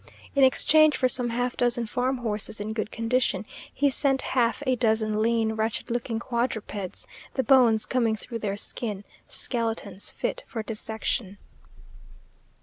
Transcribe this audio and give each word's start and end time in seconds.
In 0.33 0.43
exchange 0.43 0.97
for 0.97 1.07
some 1.07 1.29
half 1.29 1.55
dozen 1.55 1.85
farm 1.85 2.17
horses 2.17 2.59
in 2.59 2.73
good 2.73 2.89
condition, 2.89 3.45
he 3.71 3.91
sent 3.91 4.23
half 4.33 4.63
a 4.65 4.75
dozen 4.75 5.21
lean, 5.21 5.51
wretched 5.53 5.91
looking 5.91 6.17
quadrupeds, 6.17 7.05
the 7.35 7.43
bones 7.43 7.85
coming 7.85 8.15
through 8.15 8.39
their 8.39 8.57
skin, 8.57 9.03
skeletons 9.27 10.09
fit 10.09 10.43
for 10.47 10.63
dissection. 10.63 11.37